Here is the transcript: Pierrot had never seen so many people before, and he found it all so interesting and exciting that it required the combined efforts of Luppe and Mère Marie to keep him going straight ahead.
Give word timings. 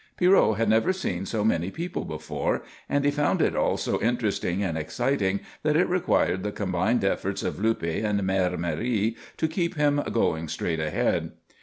Pierrot 0.17 0.57
had 0.57 0.67
never 0.67 0.91
seen 0.93 1.27
so 1.27 1.43
many 1.45 1.69
people 1.69 2.05
before, 2.05 2.63
and 2.89 3.05
he 3.05 3.11
found 3.11 3.39
it 3.39 3.55
all 3.55 3.77
so 3.77 4.01
interesting 4.01 4.63
and 4.63 4.75
exciting 4.75 5.41
that 5.61 5.75
it 5.77 5.87
required 5.87 6.41
the 6.41 6.51
combined 6.51 7.03
efforts 7.03 7.43
of 7.43 7.57
Luppe 7.59 8.03
and 8.03 8.19
Mère 8.21 8.57
Marie 8.57 9.15
to 9.37 9.47
keep 9.47 9.75
him 9.75 10.01
going 10.11 10.47
straight 10.47 10.79
ahead. 10.79 11.33